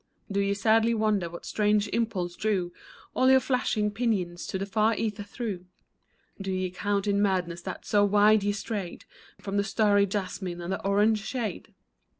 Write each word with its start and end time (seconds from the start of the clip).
Do 0.31 0.39
ye 0.39 0.55
sadly 0.55 0.95
wonder 0.95 1.29
what 1.29 1.45
strange 1.45 1.87
impulse 1.89 2.35
drew 2.35 2.73
All 3.13 3.29
your 3.29 3.39
flashing 3.39 3.91
pinions 3.91 4.47
the 4.47 4.65
far 4.65 4.95
ether 4.95 5.21
through? 5.21 5.67
Do 6.41 6.51
ye 6.51 6.71
count 6.71 7.05
it 7.05 7.13
madness 7.13 7.61
that 7.61 7.85
so 7.85 8.03
wide 8.03 8.41
ye 8.43 8.51
strayed 8.51 9.05
From 9.39 9.57
the 9.57 9.63
starry 9.63 10.07
jasmine 10.07 10.59
and 10.59 10.73
the 10.73 10.83
orange 10.83 11.19
shade 11.19 11.75